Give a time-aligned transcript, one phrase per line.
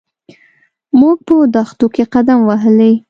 [0.99, 2.93] موږ په دښتو کې قدم وهلی.